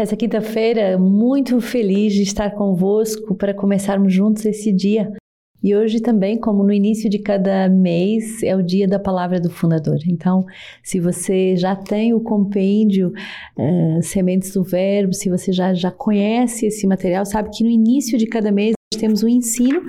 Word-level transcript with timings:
Essa 0.00 0.16
quinta-feira, 0.16 0.96
muito 0.96 1.60
feliz 1.60 2.14
de 2.14 2.22
estar 2.22 2.52
convosco 2.52 3.34
para 3.34 3.52
começarmos 3.52 4.14
juntos 4.14 4.46
esse 4.46 4.72
dia. 4.72 5.12
E 5.62 5.76
hoje 5.76 6.00
também, 6.00 6.40
como 6.40 6.64
no 6.64 6.72
início 6.72 7.10
de 7.10 7.18
cada 7.18 7.68
mês, 7.68 8.42
é 8.42 8.56
o 8.56 8.62
dia 8.62 8.88
da 8.88 8.98
palavra 8.98 9.38
do 9.38 9.50
fundador. 9.50 9.98
Então, 10.08 10.46
se 10.82 10.98
você 10.98 11.54
já 11.54 11.76
tem 11.76 12.14
o 12.14 12.20
compêndio 12.22 13.12
uh, 13.58 14.02
Sementes 14.02 14.54
do 14.54 14.64
Verbo, 14.64 15.12
se 15.12 15.28
você 15.28 15.52
já, 15.52 15.74
já 15.74 15.90
conhece 15.90 16.64
esse 16.64 16.86
material, 16.86 17.26
sabe 17.26 17.50
que 17.52 17.62
no 17.62 17.68
início 17.68 18.16
de 18.16 18.24
cada 18.24 18.50
mês 18.50 18.72
temos 18.98 19.22
um 19.22 19.28
ensino 19.28 19.82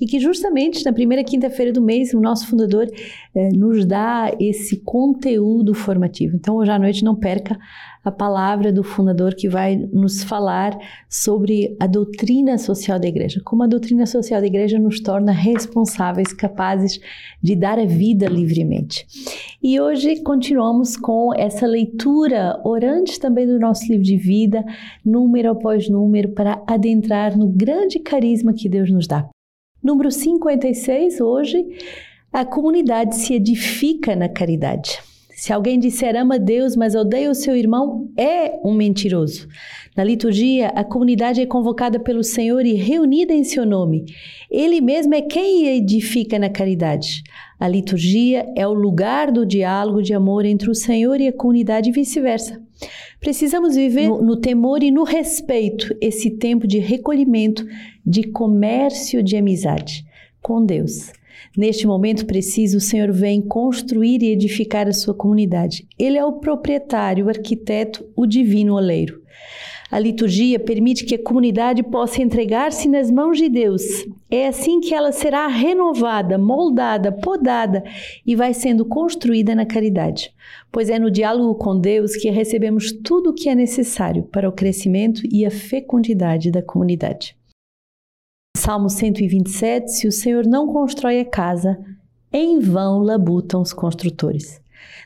e 0.00 0.06
que 0.06 0.18
justamente 0.18 0.84
na 0.84 0.92
primeira 0.92 1.22
quinta-feira 1.22 1.70
do 1.70 1.82
mês 1.82 2.14
o 2.14 2.20
nosso 2.20 2.48
fundador 2.48 2.86
eh, 3.34 3.48
nos 3.54 3.84
dá 3.84 4.34
esse 4.40 4.78
conteúdo 4.78 5.74
formativo. 5.74 6.36
Então 6.36 6.56
hoje 6.56 6.70
à 6.70 6.78
noite 6.78 7.04
não 7.04 7.14
perca 7.14 7.58
a 8.02 8.10
palavra 8.10 8.72
do 8.72 8.82
fundador 8.82 9.34
que 9.34 9.48
vai 9.48 9.76
nos 9.76 10.24
falar 10.24 10.78
sobre 11.08 11.76
a 11.78 11.86
doutrina 11.86 12.56
social 12.56 12.98
da 12.98 13.06
igreja, 13.06 13.42
como 13.44 13.62
a 13.62 13.66
doutrina 13.66 14.06
social 14.06 14.40
da 14.40 14.46
igreja 14.46 14.78
nos 14.78 15.00
torna 15.00 15.32
responsáveis, 15.32 16.32
capazes 16.32 16.98
de 17.42 17.54
dar 17.54 17.78
a 17.78 17.84
vida 17.84 18.26
livremente. 18.26 19.06
E 19.62 19.78
hoje 19.78 20.22
continuamos 20.22 20.96
com 20.96 21.34
essa 21.34 21.66
leitura 21.66 22.58
orante 22.64 23.20
também 23.20 23.46
do 23.46 23.58
nosso 23.58 23.84
livro 23.86 24.04
de 24.04 24.16
vida, 24.16 24.64
número 25.04 25.50
após 25.50 25.88
número, 25.88 26.30
para 26.30 26.62
adentrar 26.66 27.36
no 27.36 27.48
grande 27.48 27.98
carisma 27.98 28.54
que 28.54 28.68
Deus 28.68 28.90
nos 28.90 29.06
dá. 29.06 29.28
Número 29.82 30.10
56, 30.10 31.20
hoje, 31.20 31.66
a 32.32 32.44
comunidade 32.44 33.16
se 33.16 33.34
edifica 33.34 34.14
na 34.14 34.28
caridade. 34.28 35.09
Se 35.40 35.54
alguém 35.54 35.78
disser 35.78 36.14
ama 36.16 36.38
Deus, 36.38 36.76
mas 36.76 36.94
odeia 36.94 37.30
o 37.30 37.34
seu 37.34 37.56
irmão, 37.56 38.10
é 38.14 38.60
um 38.62 38.74
mentiroso. 38.74 39.48
Na 39.96 40.04
liturgia, 40.04 40.68
a 40.68 40.84
comunidade 40.84 41.40
é 41.40 41.46
convocada 41.46 41.98
pelo 41.98 42.22
Senhor 42.22 42.66
e 42.66 42.74
reunida 42.74 43.32
em 43.32 43.42
seu 43.42 43.64
nome. 43.64 44.04
Ele 44.50 44.82
mesmo 44.82 45.14
é 45.14 45.22
quem 45.22 45.66
edifica 45.66 46.38
na 46.38 46.50
caridade. 46.50 47.22
A 47.58 47.66
liturgia 47.66 48.52
é 48.54 48.68
o 48.68 48.74
lugar 48.74 49.32
do 49.32 49.46
diálogo 49.46 50.02
de 50.02 50.12
amor 50.12 50.44
entre 50.44 50.70
o 50.70 50.74
Senhor 50.74 51.18
e 51.22 51.28
a 51.28 51.32
comunidade 51.32 51.88
e 51.88 51.92
vice-versa. 51.92 52.60
Precisamos 53.18 53.76
viver 53.76 54.10
no, 54.10 54.20
no, 54.20 54.36
temor 54.36 54.82
e 54.82 54.90
no 54.90 55.04
respeito 55.04 55.96
esse 56.02 56.32
tempo 56.32 56.66
de 56.66 56.78
recolhimento, 56.78 57.66
de 58.04 58.24
comércio 58.24 59.22
de 59.22 59.38
amizade 59.38 60.04
com 60.42 60.62
Deus. 60.62 61.12
Neste 61.56 61.86
momento 61.86 62.26
preciso, 62.26 62.78
o 62.78 62.80
Senhor 62.80 63.12
vem 63.12 63.40
construir 63.40 64.22
e 64.22 64.30
edificar 64.32 64.88
a 64.88 64.92
sua 64.92 65.14
comunidade. 65.14 65.86
Ele 65.98 66.18
é 66.18 66.24
o 66.24 66.34
proprietário, 66.34 67.26
o 67.26 67.28
arquiteto, 67.28 68.04
o 68.16 68.26
divino 68.26 68.74
oleiro. 68.74 69.20
A 69.90 69.98
liturgia 69.98 70.60
permite 70.60 71.04
que 71.04 71.16
a 71.16 71.22
comunidade 71.22 71.82
possa 71.82 72.22
entregar-se 72.22 72.88
nas 72.88 73.10
mãos 73.10 73.36
de 73.36 73.48
Deus. 73.48 73.82
É 74.30 74.46
assim 74.46 74.78
que 74.78 74.94
ela 74.94 75.10
será 75.10 75.48
renovada, 75.48 76.38
moldada, 76.38 77.10
podada 77.10 77.82
e 78.24 78.36
vai 78.36 78.54
sendo 78.54 78.84
construída 78.84 79.52
na 79.52 79.66
caridade. 79.66 80.32
Pois 80.70 80.88
é 80.88 80.98
no 80.98 81.10
diálogo 81.10 81.56
com 81.56 81.76
Deus 81.76 82.14
que 82.14 82.30
recebemos 82.30 82.92
tudo 82.92 83.30
o 83.30 83.34
que 83.34 83.48
é 83.48 83.54
necessário 83.54 84.22
para 84.22 84.48
o 84.48 84.52
crescimento 84.52 85.22
e 85.28 85.44
a 85.44 85.50
fecundidade 85.50 86.52
da 86.52 86.62
comunidade. 86.62 87.39
Salmo 88.60 88.90
127: 88.90 89.90
Se 89.90 90.06
o 90.06 90.12
Senhor 90.12 90.44
não 90.44 90.66
constrói 90.66 91.18
a 91.18 91.24
casa, 91.24 91.78
em 92.30 92.58
vão 92.58 92.98
labutam 92.98 93.62
os 93.62 93.72
construtores. 93.72 94.60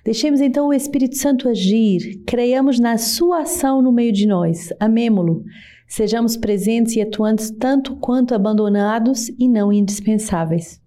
Deixemos 0.05 0.41
então 0.41 0.67
o 0.67 0.73
Espírito 0.73 1.17
Santo 1.17 1.49
agir, 1.49 2.21
creiamos 2.27 2.81
na 2.81 2.99
sua 2.99 3.43
ação 3.43 3.81
no 3.81 3.93
meio 3.93 4.13
de 4.13 4.27
nós, 4.27 4.73
amemo-lo, 4.81 5.45
sejamos 5.87 6.37
presentes 6.37 6.97
e 6.97 7.01
atuantes 7.01 7.49
tanto 7.53 7.95
quanto 7.95 8.35
abandonados 8.35 9.29
e 9.39 9.49
não 9.49 9.73
indispensáveis. 9.73 10.81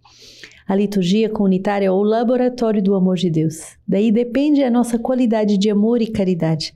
A 0.67 0.75
liturgia 0.75 1.29
comunitária 1.29 1.86
é 1.86 1.92
o 1.92 2.03
laboratório 2.03 2.83
do 2.83 2.95
amor 2.95 3.15
de 3.15 3.30
Deus. 3.30 3.77
Daí 3.87 4.11
depende 4.11 4.61
a 4.61 4.69
nossa 4.69 4.99
qualidade 4.99 5.58
de 5.58 5.69
amor 5.69 6.02
e 6.02 6.08
caridade. 6.08 6.73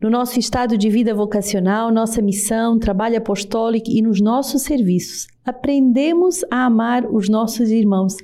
No 0.00 0.08
nosso 0.08 0.38
estado 0.38 0.78
de 0.78 0.88
vida 0.88 1.12
vocacional, 1.12 1.90
nossa 1.90 2.22
missão, 2.22 2.78
trabalho 2.78 3.18
apostólico 3.18 3.90
e 3.90 4.00
nos 4.00 4.20
nossos 4.20 4.62
serviços, 4.62 5.26
aprendemos 5.44 6.44
a 6.52 6.66
amar 6.66 7.04
os 7.04 7.28
nossos 7.28 7.68
irmãos, 7.68 8.14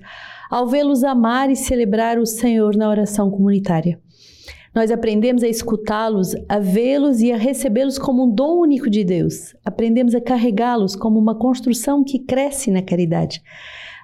ao 0.48 0.68
vê-los 0.68 1.02
amar 1.02 1.50
e 1.50 1.56
celebrar 1.56 2.16
o 2.16 2.26
Senhor 2.26 2.76
na 2.76 2.88
oração 2.88 3.28
comunitária. 3.28 3.98
Nós 4.72 4.92
aprendemos 4.92 5.42
a 5.42 5.48
escutá-los, 5.48 6.36
a 6.48 6.60
vê-los 6.60 7.20
e 7.20 7.32
a 7.32 7.36
recebê-los 7.36 7.98
como 7.98 8.24
um 8.24 8.32
dom 8.32 8.60
único 8.60 8.88
de 8.88 9.02
Deus. 9.02 9.56
Aprendemos 9.64 10.14
a 10.14 10.20
carregá-los 10.20 10.94
como 10.94 11.18
uma 11.18 11.34
construção 11.34 12.04
que 12.04 12.20
cresce 12.20 12.70
na 12.70 12.82
caridade. 12.82 13.42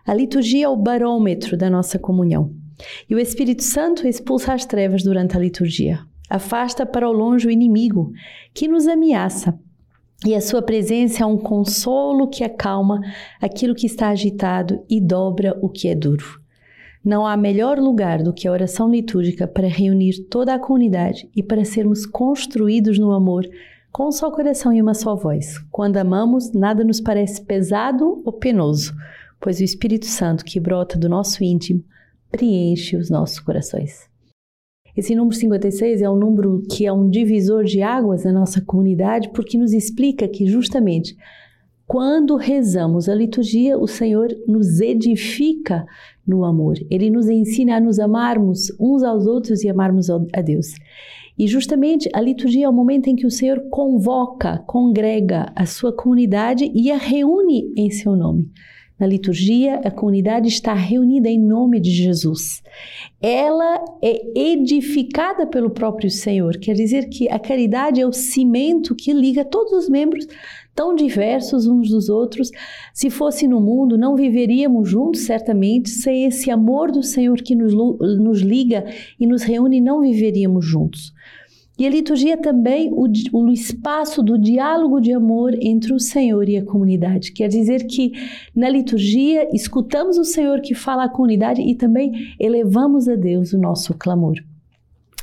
A 0.05 0.13
liturgia 0.13 0.67
é 0.67 0.69
o 0.69 0.75
barômetro 0.75 1.57
da 1.57 1.71
nossa 1.71 2.01
comunhão. 2.01 2.51
E 3.09 3.15
o 3.15 3.19
Espírito 3.21 3.63
Santo 3.63 4.09
expulsa 4.09 4.55
as 4.55 4.65
trevas 4.67 5.05
durante 5.05 5.37
a 5.37 5.41
liturgia. 5.41 6.10
Afasta 6.31 6.87
para 6.87 7.09
o 7.09 7.13
longe 7.13 7.49
o 7.49 7.51
inimigo 7.51 8.13
que 8.55 8.69
nos 8.69 8.87
ameaça 8.87 9.59
e 10.25 10.35
a 10.35 10.41
sua 10.41 10.61
presença 10.61 11.23
é 11.23 11.27
um 11.27 11.39
consolo 11.39 12.29
que 12.29 12.45
acalma 12.45 13.01
aquilo 13.41 13.75
que 13.75 13.87
está 13.87 14.11
agitado 14.11 14.85
e 14.89 15.01
dobra 15.01 15.59
o 15.63 15.69
que 15.69 15.89
é 15.89 15.95
duro. 15.95 16.39
Não 17.03 17.27
há 17.27 17.35
melhor 17.39 17.79
lugar 17.79 18.23
do 18.23 18.33
que 18.33 18.47
a 18.47 18.53
oração 18.53 18.91
litúrgica 18.91 19.49
para 19.49 19.67
reunir 19.67 20.27
toda 20.29 20.53
a 20.53 20.59
comunidade 20.59 21.31
e 21.35 21.43
para 21.43 21.65
sermos 21.65 22.05
construídos 22.05 22.99
no 22.99 23.13
amor 23.13 23.49
com 23.91 24.09
um 24.09 24.13
só 24.13 24.31
coração 24.31 24.75
e 24.75 24.83
uma 24.83 24.93
só 24.93 25.17
voz. 25.17 25.59
Quando 25.71 25.97
amamos, 25.97 26.53
nada 26.53 26.85
nos 26.85 27.01
parece 27.01 27.41
pesado 27.41 28.21
ou 28.23 28.33
penoso, 28.35 28.95
pois 29.41 29.59
o 29.59 29.65
Espírito 29.65 30.05
Santo 30.05 30.45
que 30.45 30.61
brota 30.61 30.99
do 30.99 31.09
nosso 31.09 31.43
íntimo 31.43 31.83
preenche 32.31 32.95
os 32.95 33.09
nossos 33.09 33.41
corações. 33.41 34.10
Esse 34.97 35.15
número 35.15 35.37
56 35.37 36.03
é 36.03 36.11
um 36.11 36.17
número 36.17 36.63
que 36.71 36.87
é 36.87 36.93
um 36.93 37.09
divisor 37.09 37.65
de 37.65 37.83
águas 37.83 38.25
na 38.25 38.33
nossa 38.33 38.61
comunidade, 38.61 39.31
porque 39.31 39.57
nos 39.57 39.73
explica 39.73 40.27
que 40.29 40.47
justamente 40.47 41.17
quando 41.91 42.37
rezamos 42.37 43.09
a 43.09 43.15
liturgia, 43.17 43.77
o 43.77 43.89
Senhor 43.89 44.29
nos 44.47 44.81
edifica 44.81 45.85
no 46.25 46.45
amor. 46.45 46.77
Ele 46.89 47.11
nos 47.11 47.29
ensina 47.29 47.79
a 47.79 47.81
nos 47.81 47.99
amarmos 47.99 48.73
uns 48.79 49.03
aos 49.03 49.27
outros 49.27 49.65
e 49.65 49.69
amarmos 49.69 50.09
a 50.09 50.41
Deus. 50.41 50.69
E 51.37 51.49
justamente 51.49 52.09
a 52.15 52.21
liturgia 52.21 52.67
é 52.67 52.69
o 52.69 52.73
momento 52.73 53.09
em 53.09 53.17
que 53.17 53.27
o 53.27 53.31
Senhor 53.31 53.61
convoca, 53.71 54.59
congrega 54.69 55.53
a 55.57 55.67
sua 55.67 55.93
comunidade 55.93 56.71
e 56.73 56.93
a 56.93 56.97
reúne 56.97 57.73
em 57.77 57.91
seu 57.91 58.15
nome. 58.15 58.49
Na 59.01 59.07
liturgia, 59.07 59.77
a 59.77 59.91
comunidade 59.91 60.47
está 60.47 60.75
reunida 60.75 61.27
em 61.27 61.41
nome 61.41 61.81
de 61.81 61.91
Jesus. 61.91 62.63
Ela 63.19 63.83
é 64.03 64.39
edificada 64.39 65.47
pelo 65.47 65.71
próprio 65.71 66.11
Senhor, 66.11 66.59
quer 66.59 66.75
dizer 66.75 67.09
que 67.09 67.27
a 67.31 67.39
caridade 67.39 67.99
é 67.99 68.07
o 68.07 68.13
cimento 68.13 68.95
que 68.95 69.15
liga 69.15 69.43
todos 69.43 69.73
os 69.73 69.89
membros, 69.89 70.27
tão 70.75 70.95
diversos 70.95 71.67
uns 71.67 71.89
dos 71.89 72.11
outros. 72.11 72.51
Se 72.93 73.09
fosse 73.09 73.49
no 73.49 73.59
mundo, 73.59 73.97
não 73.97 74.15
viveríamos 74.15 74.91
juntos, 74.91 75.23
certamente, 75.23 75.89
sem 75.89 76.27
esse 76.27 76.51
amor 76.51 76.93
do 76.93 77.03
Senhor 77.03 77.39
que 77.39 77.55
nos, 77.55 77.73
nos 77.73 78.43
liga 78.43 78.85
e 79.19 79.27
nos 79.27 79.43
reúne, 79.43 79.81
não 79.81 80.03
viveríamos 80.03 80.67
juntos. 80.67 81.15
E 81.81 81.87
a 81.87 81.89
liturgia 81.89 82.35
é 82.35 82.37
também 82.37 82.93
o, 82.93 83.07
o 83.33 83.51
espaço 83.51 84.23
do 84.23 84.37
diálogo 84.37 85.01
de 85.01 85.15
amor 85.15 85.55
entre 85.63 85.95
o 85.95 85.99
Senhor 85.99 86.47
e 86.47 86.59
a 86.59 86.63
comunidade. 86.63 87.33
Quer 87.33 87.49
dizer 87.49 87.87
que 87.87 88.13
na 88.55 88.69
liturgia 88.69 89.49
escutamos 89.51 90.19
o 90.19 90.25
Senhor 90.25 90.61
que 90.61 90.75
fala 90.75 91.05
à 91.05 91.09
comunidade 91.09 91.63
e 91.63 91.75
também 91.75 92.13
elevamos 92.39 93.09
a 93.09 93.17
Deus 93.17 93.55
o 93.55 93.59
nosso 93.59 93.95
clamor. 93.95 94.35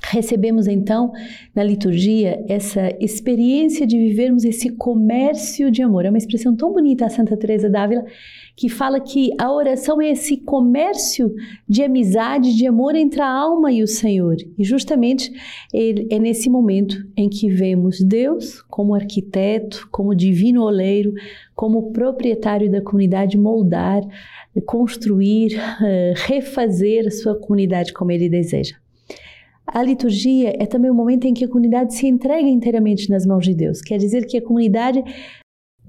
Recebemos 0.10 0.68
então 0.68 1.12
na 1.54 1.64
liturgia 1.64 2.44
essa 2.48 2.96
experiência 3.00 3.86
de 3.86 3.98
vivermos 3.98 4.46
esse 4.46 4.70
comércio 4.70 5.70
de 5.70 5.82
amor. 5.82 6.06
É 6.06 6.10
uma 6.10 6.18
expressão 6.18 6.56
tão 6.56 6.72
bonita 6.72 7.06
a 7.06 7.10
Santa 7.10 7.36
Teresa 7.36 7.70
d'Ávila 7.70 8.06
que 8.56 8.70
fala 8.70 9.00
que 9.00 9.32
a 9.38 9.52
oração 9.52 10.02
é 10.02 10.12
esse 10.12 10.38
comércio 10.38 11.34
de 11.68 11.84
amizade, 11.84 12.56
de 12.56 12.66
amor 12.66 12.96
entre 12.96 13.22
a 13.22 13.30
alma 13.30 13.72
e 13.72 13.84
o 13.84 13.88
Senhor. 13.88 14.36
E 14.58 14.64
justamente 14.64 15.32
é 15.74 16.18
nesse 16.18 16.50
momento 16.50 17.06
em 17.16 17.30
que 17.30 17.50
vemos 17.50 18.02
Deus 18.02 18.62
como 18.64 18.96
arquiteto, 18.96 19.88
como 19.92 20.16
divino 20.16 20.64
oleiro, 20.64 21.14
como 21.54 21.92
proprietário 21.92 22.72
da 22.72 22.82
comunidade 22.82 23.38
moldar, 23.38 24.02
construir, 24.66 25.56
eh, 25.84 26.14
refazer 26.16 27.06
a 27.08 27.12
sua 27.12 27.36
comunidade 27.36 27.94
como 27.94 28.12
ele 28.12 28.30
deseja. 28.30 28.76
A 29.68 29.84
liturgia 29.84 30.56
é 30.58 30.66
também 30.66 30.90
o 30.90 30.94
momento 30.94 31.26
em 31.26 31.34
que 31.34 31.44
a 31.44 31.48
comunidade 31.48 31.94
se 31.94 32.08
entrega 32.08 32.48
inteiramente 32.48 33.10
nas 33.10 33.26
mãos 33.26 33.46
de 33.46 33.54
Deus. 33.54 33.82
Quer 33.82 33.98
dizer 33.98 34.26
que 34.26 34.38
a 34.38 34.42
comunidade 34.42 35.04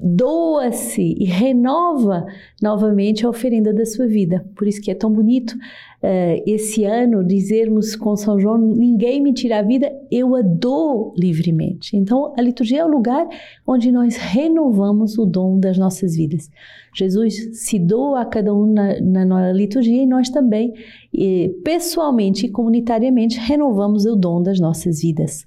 doa-se 0.00 1.16
e 1.18 1.24
renova 1.24 2.24
novamente 2.62 3.26
a 3.26 3.28
oferenda 3.28 3.72
da 3.72 3.84
sua 3.84 4.06
vida. 4.06 4.44
Por 4.54 4.68
isso 4.68 4.80
que 4.80 4.90
é 4.90 4.94
tão 4.94 5.10
bonito 5.12 5.52
uh, 5.52 6.42
esse 6.46 6.84
ano 6.84 7.24
dizermos 7.24 7.96
com 7.96 8.14
São 8.16 8.38
João: 8.38 8.58
ninguém 8.58 9.20
me 9.20 9.32
tira 9.32 9.58
a 9.58 9.62
vida, 9.62 9.92
eu 10.10 10.36
a 10.36 10.42
dou 10.42 11.12
livremente. 11.16 11.96
Então, 11.96 12.32
a 12.38 12.40
liturgia 12.40 12.80
é 12.80 12.84
o 12.84 12.88
lugar 12.88 13.26
onde 13.66 13.90
nós 13.90 14.16
renovamos 14.16 15.18
o 15.18 15.26
dom 15.26 15.58
das 15.58 15.76
nossas 15.76 16.14
vidas. 16.14 16.48
Jesus 16.94 17.58
se 17.60 17.78
doa 17.78 18.22
a 18.22 18.26
cada 18.26 18.54
um 18.54 18.72
na, 18.72 19.00
na 19.00 19.52
liturgia 19.52 20.02
e 20.02 20.06
nós 20.06 20.30
também, 20.30 20.72
eh, 21.16 21.50
pessoalmente 21.64 22.46
e 22.46 22.50
comunitariamente, 22.50 23.38
renovamos 23.38 24.06
o 24.06 24.16
dom 24.16 24.42
das 24.42 24.58
nossas 24.58 25.00
vidas. 25.00 25.46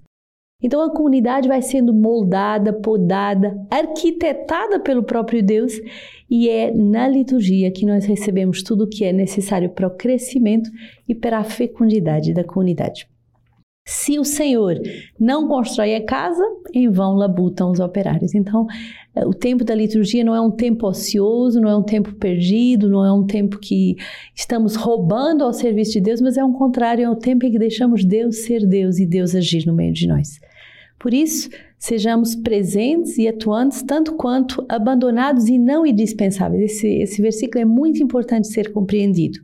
Então 0.61 0.81
a 0.81 0.91
comunidade 0.91 1.47
vai 1.47 1.61
sendo 1.61 1.93
moldada, 1.93 2.71
podada, 2.71 3.59
arquitetada 3.69 4.79
pelo 4.79 5.03
próprio 5.03 5.41
Deus 5.41 5.73
e 6.29 6.47
é 6.47 6.71
na 6.71 7.07
liturgia 7.07 7.71
que 7.71 7.85
nós 7.85 8.05
recebemos 8.05 8.61
tudo 8.61 8.83
o 8.83 8.87
que 8.87 9.03
é 9.03 9.11
necessário 9.11 9.69
para 9.69 9.87
o 9.87 9.95
crescimento 9.97 10.69
e 11.07 11.15
para 11.15 11.39
a 11.39 11.43
fecundidade 11.43 12.33
da 12.33 12.43
comunidade. 12.43 13.07
Se 13.83 14.19
o 14.19 14.23
Senhor 14.23 14.79
não 15.19 15.47
constrói 15.47 15.95
a 15.95 16.05
casa, 16.05 16.43
em 16.71 16.87
vão 16.87 17.15
labutam 17.15 17.71
os 17.71 17.79
operários. 17.79 18.35
Então, 18.35 18.67
eh, 19.15 19.25
o 19.25 19.33
tempo 19.33 19.63
da 19.63 19.73
liturgia 19.73 20.23
não 20.23 20.35
é 20.35 20.39
um 20.39 20.51
tempo 20.51 20.87
ocioso, 20.87 21.59
não 21.59 21.67
é 21.67 21.75
um 21.75 21.83
tempo 21.83 22.13
perdido, 22.13 22.89
não 22.89 23.03
é 23.03 23.11
um 23.11 23.25
tempo 23.25 23.57
que 23.59 23.95
estamos 24.35 24.75
roubando 24.75 25.43
ao 25.43 25.51
serviço 25.51 25.93
de 25.93 26.01
Deus, 26.01 26.21
mas 26.21 26.37
é 26.37 26.43
um 26.43 26.53
contrário, 26.53 27.03
é 27.03 27.09
um 27.09 27.15
tempo 27.15 27.45
em 27.45 27.51
que 27.51 27.57
deixamos 27.57 28.05
Deus 28.05 28.43
ser 28.43 28.65
Deus 28.67 28.99
e 28.99 29.05
Deus 29.05 29.33
agir 29.33 29.65
no 29.65 29.73
meio 29.73 29.93
de 29.93 30.07
nós. 30.07 30.39
Por 31.01 31.15
isso, 31.15 31.49
sejamos 31.79 32.35
presentes 32.35 33.17
e 33.17 33.27
atuantes 33.27 33.81
tanto 33.81 34.13
quanto 34.13 34.63
abandonados 34.69 35.47
e 35.47 35.57
não 35.57 35.83
indispensáveis. 35.83 36.73
Esse, 36.73 36.87
esse 36.87 37.19
versículo 37.23 37.59
é 37.59 37.65
muito 37.65 38.03
importante 38.03 38.47
ser 38.49 38.71
compreendido. 38.71 39.39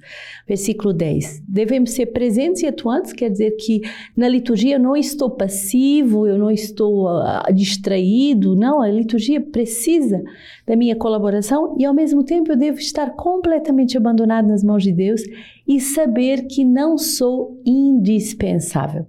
Versículo 0.47 0.93
10. 0.93 1.41
Devemos 1.47 1.93
ser 1.93 2.05
presentes 2.07 2.61
e 2.61 2.67
atuantes, 2.67 3.11
quer 3.11 3.31
dizer 3.31 3.55
que 3.57 3.81
na 4.15 4.27
liturgia 4.27 4.75
eu 4.75 4.79
não 4.79 4.95
estou 4.95 5.31
passivo, 5.31 6.27
eu 6.27 6.37
não 6.37 6.51
estou 6.51 7.07
uh, 7.07 7.51
distraído, 7.51 8.55
não, 8.55 8.79
a 8.79 8.87
liturgia 8.87 9.41
precisa 9.41 10.21
da 10.67 10.75
minha 10.75 10.95
colaboração 10.95 11.75
e 11.79 11.85
ao 11.85 11.93
mesmo 11.93 12.23
tempo 12.23 12.51
eu 12.51 12.55
devo 12.55 12.77
estar 12.77 13.15
completamente 13.15 13.97
abandonado 13.97 14.47
nas 14.47 14.63
mãos 14.63 14.83
de 14.83 14.91
Deus 14.91 15.23
e 15.67 15.81
saber 15.81 16.45
que 16.45 16.63
não 16.63 16.99
sou 16.99 17.59
indispensável. 17.65 19.07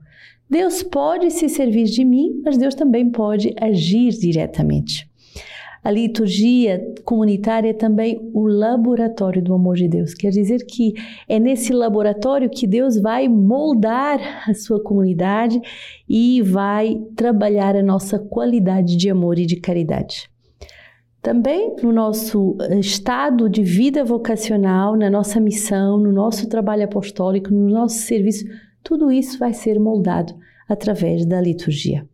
Deus 0.48 0.82
pode 0.82 1.30
se 1.30 1.48
servir 1.48 1.84
de 1.84 2.04
mim, 2.04 2.40
mas 2.44 2.56
Deus 2.56 2.74
também 2.74 3.10
pode 3.10 3.54
agir 3.60 4.10
diretamente. 4.10 5.08
A 5.82 5.90
liturgia 5.90 6.94
comunitária 7.04 7.70
é 7.70 7.72
também 7.72 8.30
o 8.34 8.46
laboratório 8.46 9.42
do 9.42 9.54
amor 9.54 9.76
de 9.76 9.88
Deus. 9.88 10.12
Quer 10.12 10.30
dizer 10.30 10.66
que 10.66 10.92
é 11.28 11.38
nesse 11.38 11.72
laboratório 11.72 12.50
que 12.50 12.66
Deus 12.66 13.00
vai 13.00 13.28
moldar 13.28 14.48
a 14.48 14.54
sua 14.54 14.82
comunidade 14.82 15.60
e 16.08 16.42
vai 16.42 17.00
trabalhar 17.14 17.76
a 17.76 17.82
nossa 17.82 18.18
qualidade 18.18 18.96
de 18.96 19.08
amor 19.08 19.38
e 19.38 19.46
de 19.46 19.56
caridade. 19.56 20.28
Também 21.22 21.74
no 21.82 21.92
nosso 21.92 22.56
estado 22.80 23.48
de 23.48 23.62
vida 23.62 24.04
vocacional, 24.04 24.96
na 24.96 25.10
nossa 25.10 25.40
missão, 25.40 25.98
no 25.98 26.12
nosso 26.12 26.48
trabalho 26.48 26.84
apostólico, 26.84 27.52
no 27.52 27.68
nosso 27.68 27.96
serviço, 27.98 28.44
tudo 28.88 29.12
isso 29.12 29.38
vai 29.38 29.52
ser 29.52 29.78
moldado 29.78 30.34
através 30.66 31.26
da 31.26 31.38
liturgia. 31.38 32.06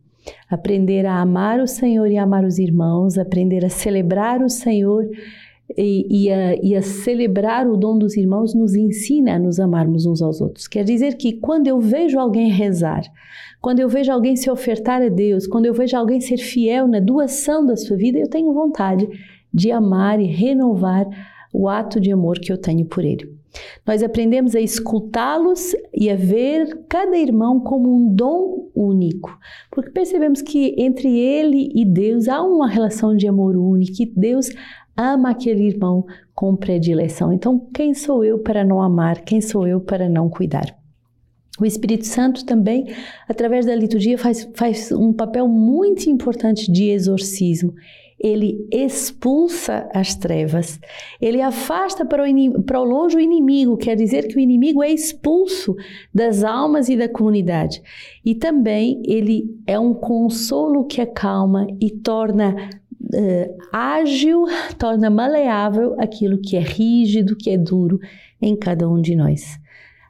Aprender 0.49 1.05
a 1.05 1.21
amar 1.21 1.61
o 1.61 1.67
Senhor 1.67 2.11
e 2.11 2.17
amar 2.17 2.43
os 2.43 2.59
irmãos, 2.59 3.17
aprender 3.17 3.63
a 3.63 3.69
celebrar 3.69 4.41
o 4.41 4.49
Senhor 4.49 5.09
e, 5.77 6.25
e, 6.25 6.29
a, 6.29 6.55
e, 6.61 6.75
a, 6.75 6.81
celebrar 6.81 7.65
o 7.65 7.77
dom 7.77 7.97
dos 7.97 8.17
irmãos 8.17 8.53
nos 8.53 8.75
ensina 8.75 9.35
a 9.35 9.39
nos 9.39 9.57
amarmos 9.57 10.05
uns 10.05 10.21
aos 10.21 10.41
outros. 10.41 10.67
Quer 10.67 10.83
dizer 10.83 11.15
que 11.15 11.39
quando 11.39 11.67
eu 11.67 11.79
vejo 11.79 12.19
alguém 12.19 12.49
rezar, 12.49 13.03
quando 13.61 13.79
eu 13.79 13.87
vejo 13.87 14.11
alguém 14.11 14.35
se 14.35 14.51
ofertar 14.51 15.01
a 15.01 15.07
Deus, 15.07 15.47
quando 15.47 15.67
eu 15.67 15.73
vejo 15.73 15.95
alguém 15.95 16.19
ser 16.19 16.37
fiel 16.37 16.89
na 16.89 16.99
doação 16.99 17.65
da 17.65 17.77
sua 17.77 17.95
vida, 17.95 18.19
eu 18.19 18.29
tenho 18.29 18.51
vontade 18.51 19.07
de 19.53 19.71
amar 19.71 20.19
e 20.19 20.25
renovar 20.25 21.07
o 21.53 21.69
ato 21.69 22.01
de 22.01 22.11
amor 22.11 22.37
que 22.37 22.51
eu 22.51 22.57
tenho 22.57 22.85
por 22.85 23.05
ele. 23.05 23.33
Nós 23.85 24.01
aprendemos 24.03 24.55
a 24.55 24.59
escutá-los 24.59 25.75
e 25.93 26.09
a 26.09 26.15
ver 26.15 26.85
cada 26.89 27.17
irmão 27.17 27.59
como 27.59 27.93
um 27.95 28.13
dom 28.13 28.69
único, 28.75 29.37
porque 29.71 29.91
percebemos 29.91 30.41
que 30.41 30.75
entre 30.77 31.17
ele 31.17 31.69
e 31.73 31.85
Deus 31.85 32.27
há 32.27 32.41
uma 32.41 32.67
relação 32.67 33.15
de 33.15 33.27
amor 33.27 33.55
único, 33.55 33.95
que 33.95 34.05
Deus 34.05 34.49
ama 34.97 35.31
aquele 35.31 35.67
irmão 35.67 36.05
com 36.33 36.55
predileção. 36.55 37.31
Então, 37.31 37.67
quem 37.73 37.93
sou 37.93 38.23
eu 38.23 38.39
para 38.39 38.63
não 38.63 38.81
amar? 38.81 39.21
Quem 39.21 39.41
sou 39.41 39.67
eu 39.67 39.79
para 39.79 40.09
não 40.09 40.29
cuidar? 40.29 40.75
O 41.59 41.65
Espírito 41.65 42.05
Santo 42.05 42.45
também, 42.45 42.93
através 43.29 43.65
da 43.65 43.73
liturgia, 43.73 44.17
faz, 44.17 44.49
faz 44.55 44.91
um 44.91 45.13
papel 45.13 45.47
muito 45.47 46.09
importante 46.09 46.69
de 46.69 46.89
exorcismo 46.89 47.73
ele 48.19 48.67
expulsa 48.71 49.89
as 49.93 50.15
trevas, 50.15 50.79
ele 51.21 51.41
afasta 51.41 52.05
para 52.05 52.23
o, 52.23 52.63
para 52.63 52.79
o 52.79 52.83
longe 52.83 53.17
o 53.17 53.19
inimigo, 53.19 53.77
quer 53.77 53.95
dizer 53.95 54.27
que 54.27 54.37
o 54.37 54.39
inimigo 54.39 54.81
é 54.81 54.89
expulso 54.89 55.75
das 56.13 56.43
almas 56.43 56.87
e 56.87 56.95
da 56.95 57.09
comunidade. 57.09 57.81
E 58.23 58.33
também 58.33 59.01
ele 59.05 59.59
é 59.67 59.77
um 59.77 59.93
consolo 59.93 60.85
que 60.85 61.01
acalma 61.01 61.67
e 61.81 61.91
torna 61.91 62.55
uh, 62.55 63.57
ágil, 63.71 64.45
torna 64.79 65.09
maleável 65.09 65.95
aquilo 65.99 66.39
que 66.39 66.55
é 66.55 66.61
rígido, 66.61 67.35
que 67.35 67.49
é 67.49 67.57
duro 67.57 67.99
em 68.41 68.55
cada 68.55 68.89
um 68.89 69.01
de 69.01 69.15
nós. 69.15 69.59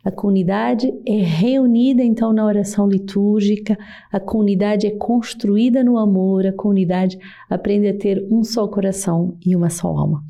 A 0.05 0.11
comunidade 0.11 0.93
é 1.03 1.17
reunida 1.17 2.03
então 2.03 2.31
na 2.31 2.45
oração 2.45 2.87
litúrgica, 2.87 3.75
a 4.11 4.19
comunidade 4.19 4.85
é 4.85 4.91
construída 4.91 5.83
no 5.83 5.97
amor, 5.97 6.45
a 6.45 6.53
comunidade 6.53 7.17
aprende 7.49 7.87
a 7.87 7.97
ter 7.97 8.23
um 8.29 8.43
só 8.43 8.67
coração 8.67 9.35
e 9.43 9.55
uma 9.55 9.71
só 9.71 9.87
alma. 9.87 10.23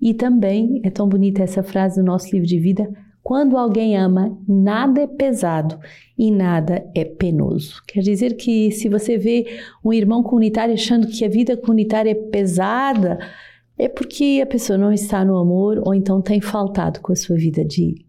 E 0.00 0.12
também 0.12 0.80
é 0.82 0.90
tão 0.90 1.08
bonita 1.08 1.40
essa 1.40 1.62
frase 1.62 2.00
do 2.00 2.04
nosso 2.04 2.32
livro 2.32 2.48
de 2.48 2.58
vida: 2.58 2.92
quando 3.22 3.56
alguém 3.56 3.96
ama, 3.96 4.36
nada 4.48 5.02
é 5.02 5.06
pesado 5.06 5.78
e 6.18 6.28
nada 6.28 6.84
é 6.92 7.04
penoso. 7.04 7.80
Quer 7.86 8.00
dizer 8.00 8.34
que 8.34 8.72
se 8.72 8.88
você 8.88 9.16
vê 9.16 9.46
um 9.84 9.92
irmão 9.92 10.24
comunitário 10.24 10.74
achando 10.74 11.06
que 11.06 11.24
a 11.24 11.28
vida 11.28 11.56
comunitária 11.56 12.10
é 12.10 12.14
pesada, 12.14 13.20
é 13.78 13.88
porque 13.88 14.40
a 14.42 14.46
pessoa 14.46 14.76
não 14.76 14.92
está 14.92 15.24
no 15.24 15.36
amor 15.36 15.80
ou 15.86 15.94
então 15.94 16.20
tem 16.20 16.40
faltado 16.40 17.00
com 17.00 17.12
a 17.12 17.16
sua 17.16 17.36
vida 17.36 17.64
de 17.64 18.04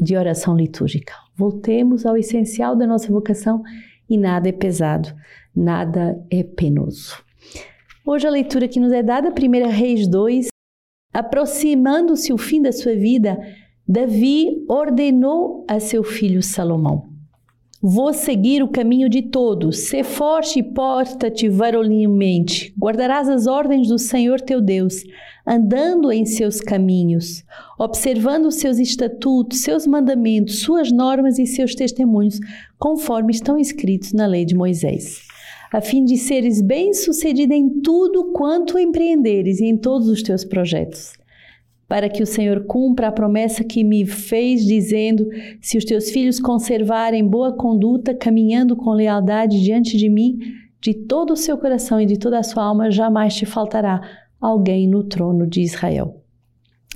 de 0.00 0.16
oração 0.16 0.56
litúrgica. 0.56 1.14
Voltemos 1.36 2.04
ao 2.04 2.16
essencial 2.16 2.74
da 2.74 2.86
nossa 2.86 3.12
vocação 3.12 3.62
e 4.08 4.16
nada 4.16 4.48
é 4.48 4.52
pesado, 4.52 5.14
nada 5.54 6.20
é 6.30 6.42
penoso. 6.42 7.22
Hoje 8.04 8.26
a 8.26 8.30
leitura 8.30 8.66
que 8.66 8.80
nos 8.80 8.92
é 8.92 9.02
dada, 9.02 9.28
1 9.28 9.68
Reis 9.68 10.08
2, 10.08 10.48
aproximando-se 11.12 12.32
o 12.32 12.38
fim 12.38 12.62
da 12.62 12.72
sua 12.72 12.94
vida, 12.94 13.38
Davi 13.86 14.64
ordenou 14.68 15.64
a 15.68 15.78
seu 15.78 16.02
filho 16.02 16.42
Salomão: 16.42 17.07
Vou 17.80 18.12
seguir 18.12 18.60
o 18.60 18.66
caminho 18.66 19.08
de 19.08 19.22
todos, 19.22 19.86
ser 19.86 20.02
forte 20.02 20.58
e 20.58 20.62
porta-te 20.64 21.48
varonilmente, 21.48 22.74
guardarás 22.76 23.28
as 23.28 23.46
ordens 23.46 23.86
do 23.86 23.96
Senhor 23.96 24.40
teu 24.40 24.60
Deus, 24.60 25.04
andando 25.46 26.10
em 26.10 26.26
seus 26.26 26.60
caminhos, 26.60 27.44
observando 27.78 28.46
os 28.46 28.56
seus 28.56 28.80
estatutos, 28.80 29.60
seus 29.60 29.86
mandamentos, 29.86 30.58
suas 30.58 30.90
normas 30.90 31.38
e 31.38 31.46
seus 31.46 31.76
testemunhos, 31.76 32.40
conforme 32.80 33.32
estão 33.32 33.56
escritos 33.56 34.12
na 34.12 34.26
lei 34.26 34.44
de 34.44 34.56
Moisés, 34.56 35.20
a 35.72 35.80
fim 35.80 36.04
de 36.04 36.16
seres 36.16 36.60
bem-sucedida 36.60 37.54
em 37.54 37.80
tudo 37.80 38.32
quanto 38.32 38.76
empreenderes 38.76 39.60
e 39.60 39.66
em 39.66 39.76
todos 39.76 40.08
os 40.08 40.20
teus 40.20 40.44
projetos 40.44 41.12
para 41.88 42.10
que 42.10 42.22
o 42.22 42.26
Senhor 42.26 42.66
cumpra 42.66 43.08
a 43.08 43.12
promessa 43.12 43.64
que 43.64 43.82
me 43.82 44.04
fez, 44.04 44.64
dizendo: 44.64 45.26
Se 45.60 45.78
os 45.78 45.84
teus 45.84 46.10
filhos 46.10 46.38
conservarem 46.38 47.26
boa 47.26 47.56
conduta, 47.56 48.14
caminhando 48.14 48.76
com 48.76 48.90
lealdade 48.90 49.62
diante 49.62 49.96
de 49.96 50.10
mim, 50.10 50.38
de 50.80 50.92
todo 50.92 51.32
o 51.32 51.36
seu 51.36 51.56
coração 51.56 51.98
e 51.98 52.06
de 52.06 52.18
toda 52.18 52.38
a 52.38 52.42
sua 52.42 52.64
alma, 52.64 52.90
jamais 52.90 53.34
te 53.34 53.46
faltará 53.46 54.02
alguém 54.38 54.86
no 54.86 55.02
trono 55.02 55.46
de 55.46 55.62
Israel. 55.62 56.22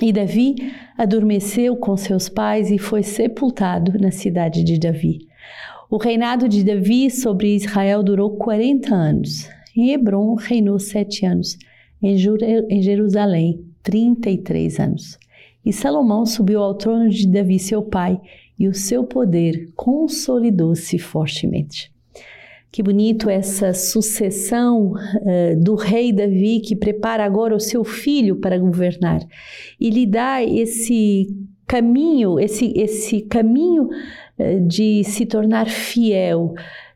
E 0.01 0.13
Davi 0.13 0.57
adormeceu 0.97 1.77
com 1.77 1.97
seus 1.97 2.29
pais 2.29 2.71
e 2.71 2.79
foi 2.79 3.03
sepultado 3.03 3.99
na 3.99 4.11
cidade 4.11 4.63
de 4.63 4.79
Davi. 4.79 5.27
O 5.91 5.97
reinado 5.97 6.49
de 6.49 6.65
Davi 6.65 7.11
sobre 7.11 7.55
Israel 7.55 8.03
durou 8.03 8.37
40 8.37 8.95
anos. 8.95 9.49
Em 9.77 9.91
Hebron 9.93 10.35
reinou 10.35 10.79
sete 10.79 11.27
anos. 11.27 11.59
Em 12.03 12.83
Jerusalém, 12.83 13.72
33 13.83 14.79
anos. 14.81 15.19
E 15.65 15.73
Salomão 15.73 16.27
subiu 16.27 16.61
ao 16.61 16.75
trono 16.75 17.09
de 17.09 17.27
Davi, 17.27 17.59
seu 17.59 17.83
pai, 17.83 18.21
e 18.59 18.69
o 18.69 18.75
seu 18.75 19.05
poder 19.05 19.71
consolidou-se 19.75 20.99
fortemente. 20.99 21.93
Que 22.71 22.83
bonito 22.83 23.29
essa 23.29 23.75
sucessão 23.75 24.93
uh, 24.93 25.63
do 25.63 25.75
rei 25.75 26.11
Davi 26.11 26.61
que 26.61 26.75
prepara 26.75 27.25
agora 27.25 27.55
o 27.55 27.61
seu 27.61 27.85
filho 27.85 28.37
para 28.37 28.59
governar 28.59 29.21
e 29.79 29.91
lhe 29.91 30.07
dá 30.07 30.43
esse 30.43 31.27
caminho, 31.67 32.41
esse, 32.41 32.73
esse 32.75 33.21
caminho 33.23 33.89
uh, 34.39 34.67
de 34.67 35.05
se 35.05 35.27
tornar 35.27 35.69
fiel, 35.69 36.55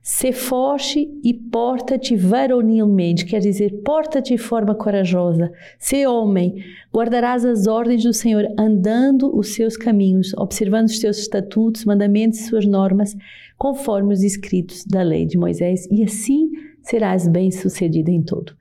ser 0.08 0.32
forte 0.32 1.10
e 1.25 1.34
porta-te 1.34 2.14
varonilmente, 2.14 3.25
quer 3.25 3.40
dizer, 3.40 3.82
porta-te 3.84 4.36
de 4.36 4.38
forma 4.38 4.72
corajosa, 4.72 5.50
ser 5.80 6.06
homem, 6.06 6.62
guardarás 6.94 7.44
as 7.44 7.66
ordens 7.66 8.04
do 8.04 8.12
Senhor, 8.12 8.46
andando 8.56 9.36
os 9.36 9.54
seus 9.54 9.76
caminhos, 9.76 10.32
observando 10.34 10.86
os 10.86 11.00
seus 11.00 11.18
estatutos, 11.18 11.84
mandamentos 11.84 12.38
e 12.38 12.44
suas 12.44 12.64
normas 12.64 13.16
conforme 13.58 14.14
os 14.14 14.22
escritos 14.22 14.84
da 14.84 15.02
lei 15.02 15.26
de 15.26 15.36
Moisés, 15.36 15.88
e 15.90 16.04
assim 16.04 16.52
serás 16.84 17.26
bem-sucedido 17.26 18.08
em 18.08 18.22
tudo. 18.22 18.54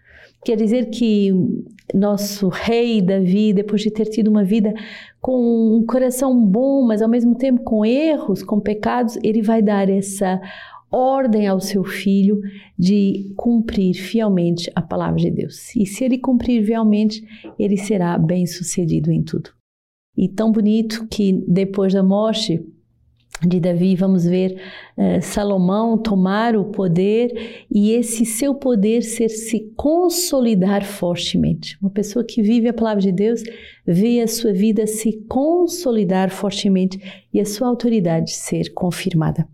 Quer 0.44 0.58
dizer 0.58 0.90
que 0.90 1.32
nosso 1.94 2.50
rei 2.50 3.04
Davi, 3.04 3.54
depois 3.54 3.84
de 3.84 3.92
ter 3.92 4.06
tido 4.06 4.30
uma 4.30 4.44
vida 4.44 4.74
com 5.22 5.78
um 5.78 5.86
coração 5.86 6.40
bom, 6.44 6.86
mas 6.88 7.04
ao 7.04 7.10
mesmo 7.10 7.36
tempo 7.36 7.64
com 7.64 7.86
erros, 7.86 8.42
com 8.42 8.60
pecados, 8.60 9.18
ele 9.24 9.44
vai 9.44 9.62
dar 9.62 9.90
essa 9.90 10.42
ordem 10.92 11.48
ao 11.48 11.60
seu 11.60 11.84
filho 11.84 12.40
de 12.78 13.34
cumprir 13.36 13.94
fielmente 13.94 14.72
a 14.76 14.82
palavra 14.82 15.20
de 15.20 15.32
Deus. 15.32 15.76
E 15.76 15.86
se 15.86 16.04
ele 16.04 16.18
cumprir 16.18 16.66
fielmente, 16.66 17.24
ele 17.60 17.78
será 17.78 18.18
bem-sucedido 18.18 19.12
em 19.12 19.24
tudo. 19.24 19.50
E 20.18 20.30
tão 20.30 20.52
bonito 20.52 21.08
que 21.10 21.34
depois 21.48 21.94
da 21.94 22.02
morte, 22.02 22.64
de 23.42 23.60
Davi, 23.60 23.96
vamos 23.96 24.24
ver 24.24 24.62
uh, 24.98 25.22
Salomão 25.22 25.98
tomar 25.98 26.56
o 26.56 26.66
poder 26.66 27.66
e 27.70 27.92
esse 27.92 28.26
seu 28.26 28.56
poder 28.56 29.02
ser 29.02 29.28
se 29.28 29.74
consolidar 29.76 30.86
fortemente. 30.86 31.78
Uma 31.82 31.90
pessoa 31.90 32.24
que 32.24 32.42
vive 32.42 32.70
a 32.70 32.74
palavra 32.74 33.02
de 33.02 33.12
Deus 33.12 33.44
vê 33.86 34.22
a 34.22 34.28
sua 34.28 34.54
vida 34.54 34.88
se 34.88 35.26
consolidar 35.28 36.30
fortemente 36.30 36.98
e 37.34 37.42
a 37.42 37.46
sua 37.46 37.68
autoridade 37.68 38.32
ser 38.32 38.74
confirmada. 38.74 39.46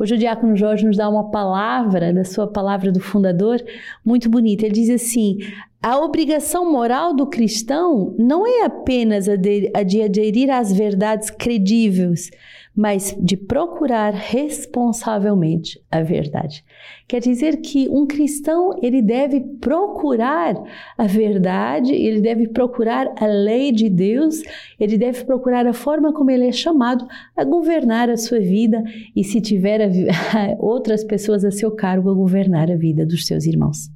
Hoje 0.00 0.14
o 0.14 0.18
diácono 0.18 0.56
Jorge 0.56 0.86
nos 0.86 0.96
dá 0.96 1.06
uma 1.10 1.30
palavra, 1.30 2.10
da 2.10 2.24
sua 2.24 2.46
palavra 2.46 2.90
do 2.90 3.00
fundador, 3.00 3.62
muito 4.02 4.30
bonita. 4.30 4.64
Ele 4.64 4.72
diz 4.72 4.88
assim: 4.88 5.36
a 5.82 5.98
obrigação 5.98 6.70
moral 6.70 7.14
do 7.14 7.26
cristão 7.26 8.14
não 8.18 8.46
é 8.46 8.64
apenas 8.64 9.26
a 9.30 9.36
de, 9.36 9.70
aderir 9.74 10.50
às 10.50 10.70
verdades 10.70 11.30
credíveis, 11.30 12.30
mas 12.76 13.16
de 13.18 13.34
procurar 13.34 14.12
responsavelmente 14.12 15.82
a 15.90 16.02
verdade. 16.02 16.62
Quer 17.08 17.20
dizer 17.20 17.62
que 17.62 17.88
um 17.88 18.06
cristão, 18.06 18.78
ele 18.82 19.00
deve 19.00 19.40
procurar 19.40 20.54
a 20.98 21.06
verdade, 21.06 21.94
ele 21.94 22.20
deve 22.20 22.48
procurar 22.48 23.10
a 23.18 23.26
lei 23.26 23.72
de 23.72 23.88
Deus, 23.88 24.42
ele 24.78 24.98
deve 24.98 25.24
procurar 25.24 25.66
a 25.66 25.72
forma 25.72 26.12
como 26.12 26.30
ele 26.30 26.46
é 26.46 26.52
chamado 26.52 27.06
a 27.34 27.42
governar 27.42 28.10
a 28.10 28.18
sua 28.18 28.38
vida 28.38 28.84
e 29.16 29.24
se 29.24 29.40
tiver 29.40 29.80
outras 30.60 31.02
pessoas 31.02 31.42
a 31.42 31.50
seu 31.50 31.70
cargo 31.70 32.10
a 32.10 32.14
governar 32.14 32.70
a 32.70 32.76
vida 32.76 33.06
dos 33.06 33.26
seus 33.26 33.46
irmãos. 33.46 33.90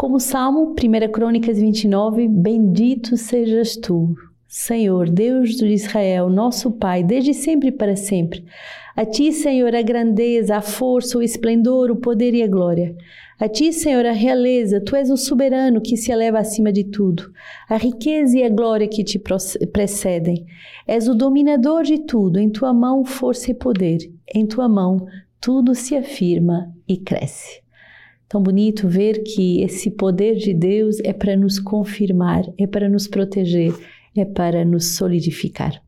Como 0.00 0.18
Salmo, 0.18 0.74
1 0.82 1.12
Crônicas 1.12 1.58
29, 1.58 2.26
bendito 2.26 3.18
sejas 3.18 3.76
tu, 3.76 4.14
Senhor, 4.48 5.10
Deus 5.10 5.50
de 5.50 5.66
Israel, 5.66 6.30
nosso 6.30 6.70
Pai, 6.70 7.04
desde 7.04 7.34
sempre 7.34 7.70
para 7.70 7.94
sempre. 7.94 8.42
A 8.96 9.04
ti, 9.04 9.30
Senhor, 9.30 9.74
a 9.74 9.82
grandeza, 9.82 10.56
a 10.56 10.62
força, 10.62 11.18
o 11.18 11.22
esplendor, 11.22 11.90
o 11.90 11.96
poder 11.96 12.32
e 12.32 12.42
a 12.42 12.48
glória. 12.48 12.96
A 13.38 13.46
ti, 13.46 13.74
Senhor, 13.74 14.06
a 14.06 14.12
realeza, 14.12 14.80
tu 14.80 14.96
és 14.96 15.10
o 15.10 15.18
soberano 15.18 15.82
que 15.82 15.98
se 15.98 16.10
eleva 16.10 16.38
acima 16.38 16.72
de 16.72 16.84
tudo. 16.84 17.30
A 17.68 17.76
riqueza 17.76 18.38
e 18.38 18.42
a 18.42 18.48
glória 18.48 18.88
que 18.88 19.04
te 19.04 19.20
precedem. 19.70 20.46
És 20.86 21.08
o 21.08 21.14
dominador 21.14 21.82
de 21.82 21.98
tudo, 22.06 22.38
em 22.38 22.48
tua 22.48 22.72
mão 22.72 23.04
força 23.04 23.50
e 23.50 23.54
poder. 23.54 23.98
Em 24.34 24.46
tua 24.46 24.66
mão 24.66 25.06
tudo 25.38 25.74
se 25.74 25.94
afirma 25.94 26.74
e 26.88 26.96
cresce. 26.96 27.59
Tão 28.30 28.40
bonito 28.40 28.86
ver 28.86 29.24
que 29.24 29.60
esse 29.60 29.90
poder 29.90 30.36
de 30.36 30.54
Deus 30.54 31.00
é 31.00 31.12
para 31.12 31.36
nos 31.36 31.58
confirmar, 31.58 32.44
é 32.56 32.64
para 32.64 32.88
nos 32.88 33.08
proteger, 33.08 33.74
é 34.16 34.24
para 34.24 34.64
nos 34.64 34.94
solidificar. 34.94 35.82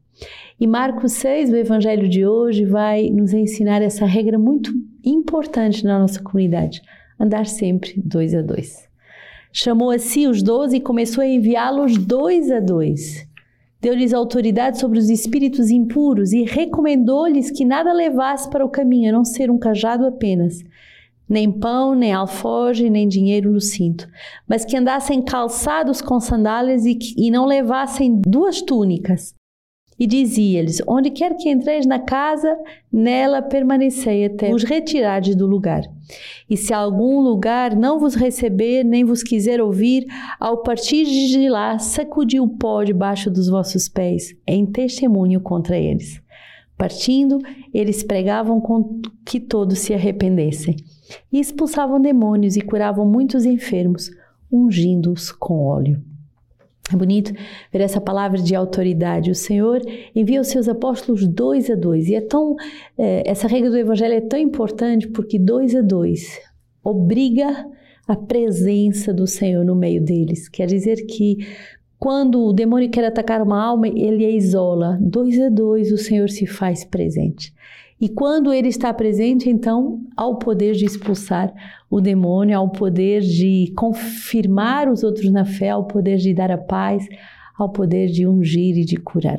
E 0.58 0.66
Marcos 0.66 1.12
6, 1.12 1.52
o 1.52 1.56
evangelho 1.56 2.08
de 2.08 2.26
hoje, 2.26 2.64
vai 2.64 3.10
nos 3.10 3.32
ensinar 3.32 3.80
essa 3.80 4.04
regra 4.06 4.40
muito 4.40 4.72
importante 5.04 5.84
na 5.84 6.00
nossa 6.00 6.20
comunidade: 6.20 6.82
andar 7.18 7.46
sempre 7.46 7.94
dois 8.04 8.34
a 8.34 8.42
dois. 8.42 8.88
Chamou 9.52 9.92
a 9.92 9.98
si 9.98 10.26
os 10.26 10.42
doze 10.42 10.78
e 10.78 10.80
começou 10.80 11.22
a 11.22 11.28
enviá-los 11.28 11.96
dois 11.96 12.50
a 12.50 12.58
dois. 12.58 13.24
Deu-lhes 13.80 14.12
autoridade 14.12 14.80
sobre 14.80 14.98
os 14.98 15.08
espíritos 15.08 15.70
impuros 15.70 16.32
e 16.32 16.42
recomendou-lhes 16.42 17.52
que 17.52 17.64
nada 17.64 17.92
levasse 17.92 18.50
para 18.50 18.64
o 18.64 18.68
caminho, 18.68 19.10
a 19.10 19.12
não 19.12 19.24
ser 19.24 19.48
um 19.48 19.58
cajado 19.58 20.04
apenas 20.04 20.58
nem 21.32 21.50
pão, 21.50 21.94
nem 21.94 22.12
alfoge, 22.12 22.90
nem 22.90 23.08
dinheiro 23.08 23.50
no 23.50 23.60
cinto, 23.60 24.06
mas 24.46 24.66
que 24.66 24.76
andassem 24.76 25.22
calçados 25.22 26.02
com 26.02 26.20
sandálias 26.20 26.84
e, 26.84 26.98
e 27.16 27.30
não 27.30 27.46
levassem 27.46 28.20
duas 28.20 28.60
túnicas. 28.60 29.34
E 29.98 30.06
dizia-lhes: 30.06 30.82
Onde 30.86 31.10
quer 31.10 31.34
que 31.36 31.48
entreis 31.48 31.86
na 31.86 31.98
casa, 31.98 32.54
nela 32.92 33.40
permanecei 33.40 34.26
até 34.26 34.52
os 34.52 34.62
retirardes 34.62 35.34
do 35.34 35.46
lugar. 35.46 35.82
E 36.50 36.56
se 36.56 36.74
algum 36.74 37.20
lugar 37.20 37.74
não 37.74 37.98
vos 37.98 38.14
receber, 38.14 38.84
nem 38.84 39.02
vos 39.02 39.22
quiser 39.22 39.58
ouvir, 39.58 40.04
ao 40.38 40.62
partir 40.62 41.04
de 41.06 41.48
lá, 41.48 41.78
sacudi 41.78 42.38
o 42.40 42.48
pó 42.48 42.84
debaixo 42.84 43.30
dos 43.30 43.48
vossos 43.48 43.88
pés, 43.88 44.34
em 44.46 44.66
testemunho 44.66 45.40
contra 45.40 45.78
eles. 45.78 46.20
Partindo, 46.76 47.38
eles 47.72 48.02
pregavam 48.02 48.60
com 48.60 49.00
que 49.24 49.40
todos 49.40 49.78
se 49.78 49.94
arrependessem 49.94 50.76
e 51.32 51.40
expulsavam 51.40 52.00
demônios 52.00 52.56
e 52.56 52.60
curavam 52.60 53.06
muitos 53.06 53.44
enfermos, 53.44 54.10
ungindo-os 54.50 55.30
com 55.32 55.64
óleo. 55.64 56.02
É 56.92 56.96
bonito 56.96 57.32
ver 57.72 57.80
essa 57.80 58.00
palavra 58.00 58.38
de 58.38 58.54
autoridade. 58.54 59.30
O 59.30 59.34
Senhor 59.34 59.80
envia 60.14 60.40
os 60.40 60.48
seus 60.48 60.68
apóstolos 60.68 61.26
dois 61.26 61.70
a 61.70 61.74
dois. 61.74 62.08
E 62.08 62.14
é 62.14 62.20
tão, 62.20 62.56
é, 62.98 63.22
essa 63.28 63.48
regra 63.48 63.70
do 63.70 63.78
Evangelho 63.78 64.14
é 64.14 64.20
tão 64.20 64.38
importante 64.38 65.08
porque 65.08 65.38
dois 65.38 65.74
a 65.74 65.80
dois 65.80 66.38
obriga 66.84 67.66
a 68.06 68.16
presença 68.16 69.14
do 69.14 69.26
Senhor 69.26 69.64
no 69.64 69.76
meio 69.76 70.02
deles. 70.02 70.48
Quer 70.48 70.66
dizer 70.66 71.06
que 71.06 71.38
quando 72.02 72.44
o 72.46 72.52
demônio 72.52 72.90
quer 72.90 73.04
atacar 73.04 73.40
uma 73.40 73.62
alma, 73.62 73.86
ele 73.86 74.26
a 74.26 74.30
isola. 74.32 74.98
Dois 75.00 75.40
a 75.40 75.48
dois 75.48 75.92
o 75.92 75.96
Senhor 75.96 76.28
se 76.28 76.48
faz 76.48 76.84
presente. 76.84 77.54
E 78.00 78.08
quando 78.08 78.52
ele 78.52 78.66
está 78.66 78.92
presente, 78.92 79.48
então, 79.48 80.00
há 80.16 80.26
o 80.26 80.34
poder 80.34 80.74
de 80.74 80.84
expulsar 80.84 81.54
o 81.88 82.00
demônio, 82.00 82.58
há 82.58 82.60
o 82.60 82.70
poder 82.70 83.20
de 83.20 83.72
confirmar 83.76 84.90
os 84.90 85.04
outros 85.04 85.30
na 85.30 85.44
fé, 85.44 85.70
há 85.70 85.78
o 85.78 85.84
poder 85.84 86.16
de 86.16 86.34
dar 86.34 86.50
a 86.50 86.58
paz, 86.58 87.06
há 87.56 87.64
o 87.64 87.70
poder 87.70 88.08
de 88.08 88.26
ungir 88.26 88.78
e 88.78 88.84
de 88.84 88.96
curar. 88.96 89.38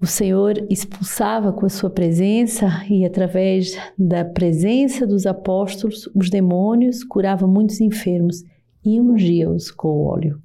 O 0.00 0.08
Senhor 0.08 0.66
expulsava 0.68 1.52
com 1.52 1.64
a 1.64 1.68
sua 1.68 1.88
presença 1.88 2.66
e 2.90 3.04
através 3.04 3.78
da 3.96 4.24
presença 4.24 5.06
dos 5.06 5.24
apóstolos, 5.24 6.10
os 6.16 6.28
demônios, 6.28 7.04
curava 7.04 7.46
muitos 7.46 7.80
enfermos 7.80 8.42
e 8.84 9.00
ungia-os 9.00 9.70
com 9.70 10.04
óleo. 10.04 10.42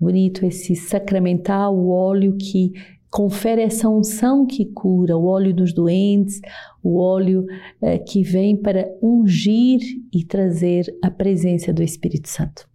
Bonito 0.00 0.46
esse 0.46 0.74
sacramental, 0.74 1.76
o 1.76 1.90
óleo 1.90 2.36
que 2.38 2.72
confere 3.10 3.60
essa 3.60 3.88
unção 3.88 4.46
que 4.46 4.64
cura, 4.64 5.16
o 5.16 5.26
óleo 5.26 5.52
dos 5.52 5.74
doentes, 5.74 6.40
o 6.82 6.98
óleo 6.98 7.44
eh, 7.82 7.98
que 7.98 8.22
vem 8.22 8.56
para 8.56 8.88
ungir 9.02 9.80
e 10.12 10.24
trazer 10.24 10.86
a 11.02 11.10
presença 11.10 11.72
do 11.72 11.82
Espírito 11.82 12.28
Santo. 12.28 12.68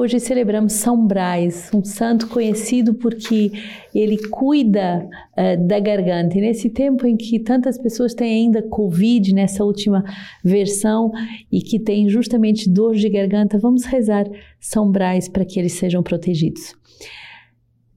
Hoje 0.00 0.20
celebramos 0.20 0.74
São 0.74 1.08
Brás, 1.08 1.72
um 1.74 1.82
santo 1.82 2.28
conhecido 2.28 2.94
porque 2.94 3.50
ele 3.92 4.16
cuida 4.28 5.04
uh, 5.36 5.66
da 5.66 5.80
garganta. 5.80 6.38
E 6.38 6.40
nesse 6.40 6.70
tempo 6.70 7.04
em 7.04 7.16
que 7.16 7.40
tantas 7.40 7.76
pessoas 7.76 8.14
têm 8.14 8.44
ainda 8.44 8.62
Covid, 8.62 9.34
nessa 9.34 9.64
última 9.64 10.04
versão, 10.44 11.10
e 11.50 11.60
que 11.60 11.80
têm 11.80 12.08
justamente 12.08 12.70
dor 12.70 12.94
de 12.94 13.08
garganta, 13.08 13.58
vamos 13.58 13.86
rezar 13.86 14.24
São 14.60 14.88
Brás 14.88 15.28
para 15.28 15.44
que 15.44 15.58
eles 15.58 15.72
sejam 15.72 16.00
protegidos. 16.00 16.76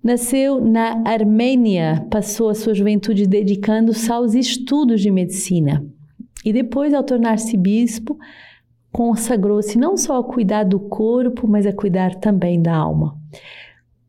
Nasceu 0.04 0.60
na 0.60 1.04
Armênia, 1.06 2.04
passou 2.10 2.50
a 2.50 2.56
sua 2.56 2.74
juventude 2.74 3.28
dedicando-se 3.28 4.12
aos 4.12 4.34
estudos 4.34 5.02
de 5.02 5.12
medicina. 5.12 5.86
E 6.44 6.52
depois, 6.52 6.96
ao 6.96 7.04
tornar-se 7.04 7.56
bispo, 7.56 8.18
consagrou-se 8.92 9.78
não 9.78 9.96
só 9.96 10.20
a 10.20 10.24
cuidar 10.24 10.64
do 10.64 10.80
corpo, 10.80 11.48
mas 11.48 11.66
a 11.66 11.74
cuidar 11.74 12.16
também 12.16 12.62
da 12.62 12.76
alma. 12.76 13.18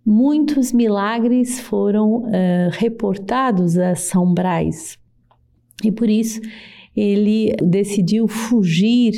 Muitos 0.04 0.72
milagres 0.72 1.60
foram 1.60 2.22
uh, 2.22 2.70
reportados 2.72 3.78
a 3.78 3.94
São 3.94 4.34
Brás 4.34 4.98
e 5.84 5.92
por 5.92 6.10
isso 6.10 6.40
ele 6.96 7.54
decidiu 7.62 8.26
fugir 8.26 9.14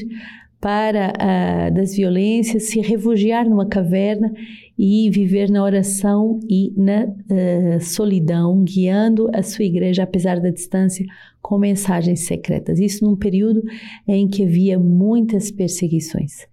para 0.60 1.12
uh, 1.12 1.74
das 1.74 1.94
violências, 1.94 2.64
se 2.64 2.80
refugiar 2.80 3.48
numa 3.48 3.66
caverna 3.66 4.32
e 4.78 5.10
viver 5.10 5.50
na 5.50 5.62
oração 5.62 6.40
e 6.48 6.72
na 6.76 7.04
uh, 7.04 7.80
solidão, 7.80 8.64
guiando 8.64 9.28
a 9.34 9.42
sua 9.42 9.64
igreja, 9.64 10.04
apesar 10.04 10.40
da 10.40 10.50
distância, 10.50 11.04
com 11.44 11.58
mensagens 11.58 12.20
secretas. 12.20 12.80
Isso 12.80 13.04
num 13.04 13.14
período 13.14 13.62
em 14.08 14.26
que 14.26 14.42
havia 14.42 14.78
muitas 14.78 15.50
perseguições. 15.50 16.48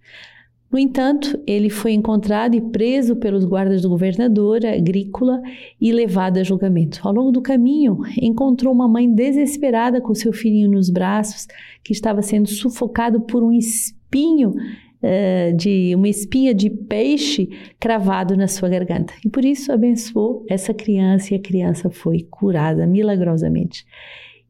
No 0.70 0.78
entanto, 0.78 1.40
ele 1.46 1.70
foi 1.70 1.92
encontrado 1.92 2.54
e 2.54 2.60
preso 2.60 3.16
pelos 3.16 3.46
guardas 3.46 3.80
do 3.80 3.88
governador 3.88 4.66
agrícola 4.66 5.40
e 5.80 5.90
levado 5.92 6.36
a 6.36 6.42
julgamento. 6.42 7.00
Ao 7.02 7.12
longo 7.12 7.32
do 7.32 7.40
caminho, 7.40 8.00
encontrou 8.20 8.70
uma 8.70 8.86
mãe 8.86 9.10
desesperada 9.10 9.98
com 9.98 10.14
seu 10.14 10.30
filhinho 10.30 10.70
nos 10.70 10.90
braços, 10.90 11.46
que 11.82 11.94
estava 11.94 12.20
sendo 12.20 12.50
sufocado 12.50 13.22
por 13.22 13.42
um 13.42 13.50
espinho 13.50 14.50
uh, 14.50 15.56
de 15.56 15.94
uma 15.94 16.08
espinha 16.08 16.54
de 16.54 16.68
peixe 16.68 17.48
cravado 17.80 18.36
na 18.36 18.46
sua 18.46 18.68
garganta. 18.68 19.14
E 19.24 19.30
por 19.30 19.42
isso 19.42 19.72
abençoou 19.72 20.44
essa 20.50 20.74
criança 20.74 21.32
e 21.32 21.36
a 21.38 21.40
criança 21.40 21.88
foi 21.88 22.26
curada 22.30 22.86
milagrosamente. 22.86 23.86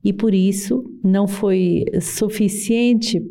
E 0.04 0.12
por 0.12 0.34
isso 0.34 0.84
não 1.02 1.26
foi 1.26 1.84
suficiente 2.00 3.22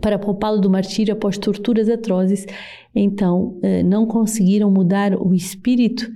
para 0.00 0.18
poupá-lo 0.18 0.60
do 0.60 0.68
martírio 0.68 1.14
após 1.14 1.38
torturas 1.38 1.88
atrozes. 1.88 2.46
Então, 2.94 3.58
eh, 3.62 3.82
não 3.82 4.06
conseguiram 4.06 4.70
mudar 4.70 5.14
o 5.14 5.32
espírito 5.32 6.10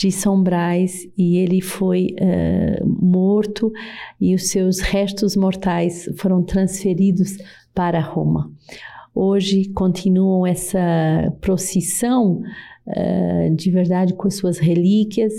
de 0.00 0.10
São 0.10 0.42
Brás 0.42 1.06
e 1.16 1.36
ele 1.36 1.60
foi 1.60 2.14
uh, 2.18 2.86
morto 2.86 3.70
e 4.18 4.34
os 4.34 4.48
seus 4.48 4.80
restos 4.80 5.36
mortais 5.36 6.08
foram 6.16 6.42
transferidos 6.42 7.36
para 7.74 8.00
Roma. 8.00 8.50
Hoje 9.14 9.68
continuam 9.70 10.46
essa 10.46 10.78
procissão 11.40 12.42
uh, 12.86 13.54
de 13.54 13.70
verdade 13.70 14.14
com 14.14 14.28
as 14.28 14.36
suas 14.36 14.58
relíquias 14.58 15.32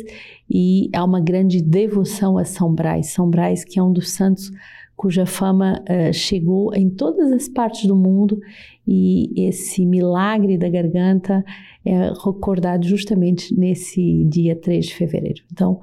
e 0.49 0.89
há 0.93 1.03
uma 1.03 1.21
grande 1.21 1.61
devoção 1.61 2.37
a 2.37 2.43
São 2.43 2.73
Brás. 2.73 3.07
São 3.07 3.29
Brás 3.29 3.63
que 3.63 3.79
é 3.79 3.83
um 3.83 3.93
dos 3.93 4.11
santos 4.11 4.51
cuja 4.95 5.25
fama 5.25 5.81
uh, 5.89 6.13
chegou 6.13 6.75
em 6.75 6.89
todas 6.89 7.31
as 7.31 7.47
partes 7.47 7.85
do 7.85 7.95
mundo 7.95 8.39
e 8.85 9.47
esse 9.47 9.85
milagre 9.85 10.57
da 10.57 10.69
garganta 10.69 11.43
é 11.83 12.09
recordado 12.09 12.85
justamente 12.85 13.57
nesse 13.57 14.25
dia 14.25 14.55
3 14.55 14.85
de 14.85 14.95
fevereiro. 14.95 15.43
Então, 15.51 15.79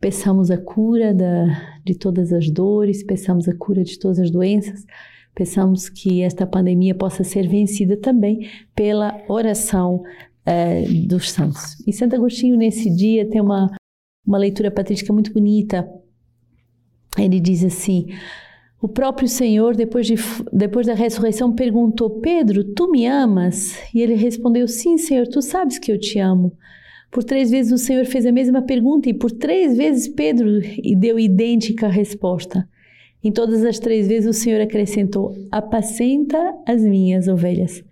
peçamos 0.00 0.50
a 0.50 0.56
cura 0.56 1.12
da, 1.12 1.78
de 1.84 1.94
todas 1.94 2.32
as 2.32 2.50
dores, 2.50 3.04
peçamos 3.04 3.46
a 3.48 3.54
cura 3.54 3.84
de 3.84 3.98
todas 3.98 4.18
as 4.18 4.30
doenças, 4.30 4.86
peçamos 5.34 5.88
que 5.88 6.22
esta 6.22 6.46
pandemia 6.46 6.94
possa 6.94 7.24
ser 7.24 7.48
vencida 7.48 7.96
também 7.96 8.48
pela 8.74 9.22
oração 9.28 10.02
uh, 10.46 11.06
dos 11.08 11.30
santos. 11.30 11.76
E 11.86 11.92
Santo 11.92 12.16
Agostinho, 12.16 12.56
nesse 12.56 12.90
dia, 12.94 13.28
tem 13.28 13.40
uma, 13.40 13.70
uma 14.26 14.38
leitura 14.38 14.70
patrística 14.70 15.12
muito 15.12 15.32
bonita. 15.32 15.88
Ele 17.18 17.40
diz 17.40 17.64
assim: 17.64 18.08
o 18.80 18.88
próprio 18.88 19.28
Senhor, 19.28 19.76
depois, 19.76 20.06
de, 20.06 20.16
depois 20.52 20.86
da 20.86 20.94
ressurreição, 20.94 21.54
perguntou: 21.54 22.20
Pedro, 22.20 22.64
tu 22.64 22.90
me 22.90 23.06
amas? 23.06 23.76
E 23.94 24.00
ele 24.00 24.14
respondeu: 24.14 24.66
Sim, 24.66 24.98
Senhor, 24.98 25.26
tu 25.28 25.40
sabes 25.40 25.78
que 25.78 25.92
eu 25.92 25.98
te 25.98 26.18
amo. 26.18 26.52
Por 27.10 27.22
três 27.22 27.50
vezes 27.50 27.70
o 27.70 27.78
Senhor 27.78 28.06
fez 28.06 28.24
a 28.24 28.32
mesma 28.32 28.62
pergunta 28.62 29.08
e 29.08 29.14
por 29.14 29.30
três 29.30 29.76
vezes 29.76 30.08
Pedro 30.08 30.60
deu 30.98 31.18
idêntica 31.18 31.86
resposta. 31.86 32.66
Em 33.22 33.30
todas 33.30 33.64
as 33.64 33.78
três 33.78 34.08
vezes 34.08 34.28
o 34.28 34.38
Senhor 34.38 34.60
acrescentou: 34.60 35.34
Apacenta 35.50 36.54
as 36.66 36.82
minhas 36.82 37.28
ovelhas. 37.28 37.82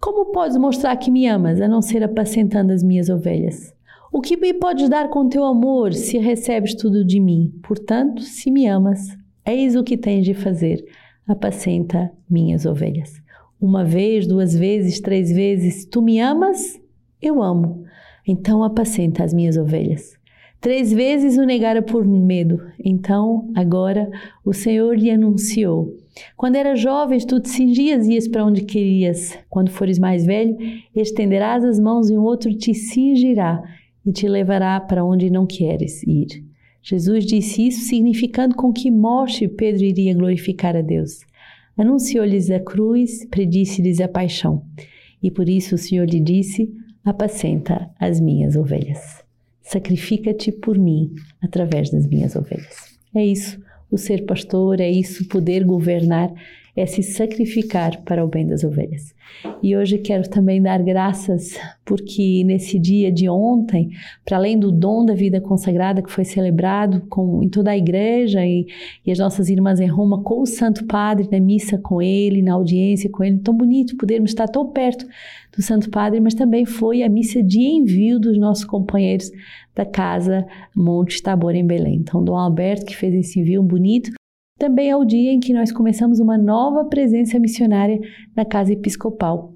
Como 0.00 0.32
podes 0.32 0.56
mostrar 0.56 0.96
que 0.96 1.10
me 1.10 1.26
amas, 1.26 1.60
a 1.60 1.68
não 1.68 1.82
ser 1.82 2.02
apacentando 2.02 2.70
as 2.70 2.82
minhas 2.82 3.08
ovelhas? 3.08 3.74
O 4.12 4.20
que 4.20 4.36
me 4.36 4.54
podes 4.54 4.88
dar 4.88 5.08
com 5.08 5.28
teu 5.28 5.44
amor 5.44 5.92
se 5.92 6.18
recebes 6.18 6.74
tudo 6.74 7.04
de 7.04 7.20
mim? 7.20 7.52
Portanto, 7.62 8.22
se 8.22 8.50
me 8.50 8.66
amas, 8.66 9.18
Eis 9.48 9.74
o 9.74 9.82
que 9.82 9.96
tens 9.96 10.26
de 10.26 10.34
fazer: 10.34 10.84
apacenta 11.26 12.12
minhas 12.28 12.66
ovelhas. 12.66 13.14
Uma 13.58 13.82
vez, 13.82 14.26
duas 14.26 14.54
vezes, 14.54 15.00
três 15.00 15.32
vezes, 15.32 15.86
tu 15.86 16.02
me 16.02 16.20
amas? 16.20 16.78
Eu 17.20 17.42
amo. 17.42 17.86
Então 18.26 18.62
apacenta 18.62 19.24
as 19.24 19.32
minhas 19.32 19.56
ovelhas. 19.56 20.17
Três 20.60 20.92
vezes 20.92 21.38
o 21.38 21.44
negara 21.44 21.80
por 21.80 22.04
medo. 22.04 22.60
Então, 22.84 23.48
agora, 23.54 24.10
o 24.44 24.52
Senhor 24.52 24.96
lhe 24.96 25.08
anunciou: 25.08 25.96
Quando 26.36 26.56
eras 26.56 26.80
jovem, 26.80 27.18
tu 27.20 27.38
te 27.38 27.48
cingias 27.48 28.06
e 28.06 28.14
ias 28.14 28.26
para 28.26 28.44
onde 28.44 28.62
querias. 28.62 29.38
Quando 29.48 29.70
fores 29.70 30.00
mais 30.00 30.26
velho, 30.26 30.56
estenderás 30.94 31.64
as 31.64 31.78
mãos 31.78 32.10
e 32.10 32.18
um 32.18 32.22
outro 32.22 32.52
te 32.52 32.74
cingirá 32.74 33.62
e 34.04 34.10
te 34.10 34.26
levará 34.26 34.80
para 34.80 35.04
onde 35.04 35.30
não 35.30 35.46
queres 35.46 36.02
ir. 36.02 36.44
Jesus 36.82 37.24
disse 37.24 37.68
isso 37.68 37.82
significando 37.82 38.56
com 38.56 38.72
que 38.72 38.90
morte 38.90 39.46
Pedro 39.46 39.84
iria 39.84 40.14
glorificar 40.14 40.74
a 40.74 40.82
Deus. 40.82 41.20
Anunciou-lhes 41.76 42.50
a 42.50 42.58
cruz, 42.58 43.24
predisse-lhes 43.26 44.00
a 44.00 44.08
paixão. 44.08 44.64
E 45.22 45.30
por 45.30 45.48
isso 45.48 45.76
o 45.76 45.78
Senhor 45.78 46.08
lhe 46.08 46.18
disse: 46.18 46.68
Apacenta 47.04 47.88
as 48.00 48.18
minhas 48.18 48.56
ovelhas. 48.56 49.27
Sacrifica-te 49.68 50.50
por 50.50 50.78
mim 50.78 51.14
através 51.42 51.90
das 51.90 52.06
minhas 52.06 52.34
ovelhas. 52.34 52.98
É 53.14 53.24
isso, 53.24 53.62
o 53.90 53.98
ser 53.98 54.24
pastor, 54.24 54.80
é 54.80 54.90
isso, 54.90 55.28
poder 55.28 55.62
governar, 55.62 56.32
é 56.78 56.86
se 56.86 57.02
sacrificar 57.02 58.02
para 58.02 58.24
o 58.24 58.28
bem 58.28 58.46
das 58.46 58.62
ovelhas. 58.62 59.12
E 59.62 59.76
hoje 59.76 59.98
quero 59.98 60.28
também 60.28 60.62
dar 60.62 60.80
graças 60.82 61.58
porque 61.84 62.42
nesse 62.44 62.78
dia 62.78 63.10
de 63.10 63.28
ontem, 63.28 63.90
para 64.24 64.36
além 64.36 64.58
do 64.58 64.70
dom 64.70 65.04
da 65.04 65.12
vida 65.14 65.40
consagrada 65.40 66.02
que 66.02 66.10
foi 66.10 66.24
celebrado 66.24 67.02
com, 67.08 67.42
em 67.42 67.48
toda 67.48 67.72
a 67.72 67.76
igreja 67.76 68.44
e, 68.46 68.66
e 69.04 69.10
as 69.10 69.18
nossas 69.18 69.48
irmãs 69.48 69.80
em 69.80 69.86
Roma 69.86 70.22
com 70.22 70.40
o 70.40 70.46
Santo 70.46 70.84
Padre, 70.86 71.28
na 71.30 71.40
missa 71.40 71.76
com 71.78 72.00
ele, 72.00 72.42
na 72.42 72.54
audiência 72.54 73.10
com 73.10 73.24
ele, 73.24 73.38
tão 73.38 73.54
bonito 73.56 73.96
podermos 73.96 74.30
estar 74.30 74.46
tão 74.46 74.68
perto 74.70 75.06
do 75.56 75.62
Santo 75.62 75.90
Padre, 75.90 76.20
mas 76.20 76.34
também 76.34 76.64
foi 76.64 77.02
a 77.02 77.08
missa 77.08 77.42
de 77.42 77.60
envio 77.60 78.20
dos 78.20 78.38
nossos 78.38 78.64
companheiros 78.64 79.30
da 79.74 79.84
casa 79.84 80.46
Monte 80.74 81.22
Tabor 81.22 81.54
em 81.54 81.66
Belém. 81.66 81.96
Então, 81.96 82.22
Dom 82.22 82.36
Alberto 82.36 82.86
que 82.86 82.96
fez 82.96 83.14
esse 83.14 83.40
envio 83.40 83.62
bonito 83.62 84.17
também 84.58 84.90
é 84.90 84.96
o 84.96 85.04
dia 85.04 85.32
em 85.32 85.38
que 85.38 85.52
nós 85.52 85.70
começamos 85.70 86.18
uma 86.18 86.36
nova 86.36 86.84
presença 86.84 87.38
missionária 87.38 88.00
na 88.34 88.44
Casa 88.44 88.72
Episcopal. 88.72 89.54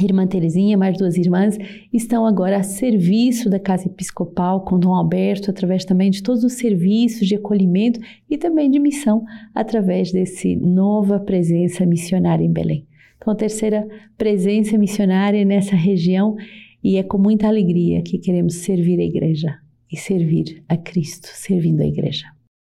Irmã 0.00 0.26
Terezinha, 0.26 0.78
mais 0.78 0.96
duas 0.96 1.18
irmãs, 1.18 1.58
estão 1.92 2.24
agora 2.24 2.56
a 2.56 2.62
serviço 2.62 3.50
da 3.50 3.60
Casa 3.60 3.88
Episcopal 3.88 4.64
com 4.64 4.78
Dom 4.78 4.94
Alberto, 4.94 5.50
através 5.50 5.84
também 5.84 6.10
de 6.10 6.22
todos 6.22 6.42
os 6.44 6.54
serviços 6.54 7.28
de 7.28 7.34
acolhimento 7.34 8.00
e 8.28 8.38
também 8.38 8.70
de 8.70 8.78
missão, 8.78 9.22
através 9.54 10.10
desse 10.10 10.56
nova 10.56 11.20
presença 11.20 11.84
missionária 11.84 12.42
em 12.42 12.50
Belém. 12.50 12.86
Então, 13.18 13.34
a 13.34 13.36
terceira 13.36 13.86
presença 14.16 14.78
missionária 14.78 15.44
nessa 15.44 15.76
região 15.76 16.34
e 16.82 16.96
é 16.96 17.02
com 17.02 17.18
muita 17.18 17.46
alegria 17.46 18.02
que 18.02 18.18
queremos 18.18 18.54
servir 18.56 18.98
a 18.98 19.04
igreja 19.04 19.58
e 19.92 19.96
servir 19.96 20.64
a 20.68 20.76
Cristo, 20.76 21.28
servindo 21.28 21.82
a 21.82 21.86
igreja. 21.86 22.24